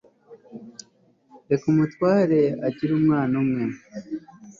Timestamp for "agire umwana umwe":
2.67-3.63